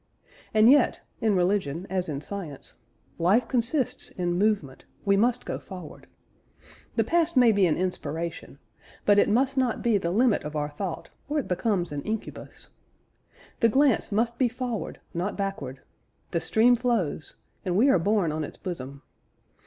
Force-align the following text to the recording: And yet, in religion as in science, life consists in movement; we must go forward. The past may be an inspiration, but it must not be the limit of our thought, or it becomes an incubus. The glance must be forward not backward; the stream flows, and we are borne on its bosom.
And 0.51 0.67
yet, 0.71 1.01
in 1.19 1.35
religion 1.35 1.85
as 1.87 2.09
in 2.09 2.21
science, 2.21 2.73
life 3.19 3.47
consists 3.47 4.09
in 4.09 4.33
movement; 4.33 4.85
we 5.05 5.15
must 5.15 5.45
go 5.45 5.59
forward. 5.59 6.07
The 6.95 7.03
past 7.03 7.37
may 7.37 7.51
be 7.51 7.67
an 7.67 7.77
inspiration, 7.77 8.57
but 9.05 9.19
it 9.19 9.29
must 9.29 9.59
not 9.59 9.83
be 9.83 9.99
the 9.99 10.09
limit 10.09 10.43
of 10.43 10.55
our 10.55 10.69
thought, 10.71 11.11
or 11.29 11.37
it 11.37 11.47
becomes 11.47 11.91
an 11.91 12.01
incubus. 12.01 12.69
The 13.59 13.69
glance 13.69 14.11
must 14.11 14.39
be 14.39 14.49
forward 14.49 14.99
not 15.13 15.37
backward; 15.37 15.81
the 16.31 16.39
stream 16.41 16.75
flows, 16.75 17.35
and 17.63 17.77
we 17.77 17.87
are 17.87 17.99
borne 17.99 18.31
on 18.31 18.43
its 18.43 18.57
bosom. 18.57 19.03